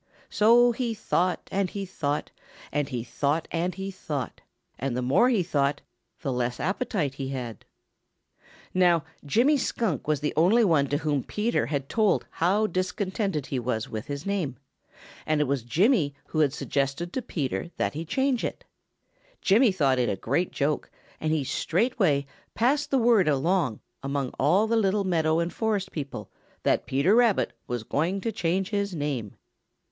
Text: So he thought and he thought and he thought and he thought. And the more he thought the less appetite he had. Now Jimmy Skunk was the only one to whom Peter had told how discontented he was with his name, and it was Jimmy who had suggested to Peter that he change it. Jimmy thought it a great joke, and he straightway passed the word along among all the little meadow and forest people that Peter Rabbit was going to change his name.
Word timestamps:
So 0.31 0.71
he 0.71 0.95
thought 0.95 1.47
and 1.51 1.69
he 1.69 1.85
thought 1.85 2.31
and 2.71 2.89
he 2.89 3.03
thought 3.03 3.47
and 3.51 3.75
he 3.75 3.91
thought. 3.91 4.41
And 4.79 4.97
the 4.97 5.03
more 5.03 5.29
he 5.29 5.43
thought 5.43 5.81
the 6.21 6.33
less 6.33 6.59
appetite 6.59 7.13
he 7.13 7.27
had. 7.29 7.65
Now 8.73 9.03
Jimmy 9.23 9.57
Skunk 9.57 10.07
was 10.07 10.19
the 10.19 10.33
only 10.35 10.65
one 10.65 10.87
to 10.87 10.97
whom 10.97 11.23
Peter 11.23 11.67
had 11.67 11.87
told 11.87 12.25
how 12.31 12.65
discontented 12.65 13.45
he 13.45 13.59
was 13.59 13.89
with 13.89 14.07
his 14.07 14.25
name, 14.25 14.57
and 15.27 15.39
it 15.39 15.43
was 15.43 15.61
Jimmy 15.61 16.15
who 16.29 16.39
had 16.39 16.51
suggested 16.51 17.13
to 17.13 17.21
Peter 17.21 17.69
that 17.77 17.93
he 17.93 18.03
change 18.03 18.43
it. 18.43 18.63
Jimmy 19.39 19.71
thought 19.71 19.99
it 19.99 20.09
a 20.09 20.15
great 20.15 20.49
joke, 20.49 20.89
and 21.19 21.31
he 21.31 21.43
straightway 21.43 22.25
passed 22.55 22.89
the 22.89 22.97
word 22.97 23.27
along 23.27 23.81
among 24.01 24.29
all 24.39 24.65
the 24.65 24.75
little 24.75 25.03
meadow 25.03 25.37
and 25.37 25.53
forest 25.53 25.91
people 25.91 26.31
that 26.63 26.87
Peter 26.87 27.13
Rabbit 27.13 27.53
was 27.67 27.83
going 27.83 28.19
to 28.21 28.31
change 28.31 28.71
his 28.71 28.95
name. 28.95 29.35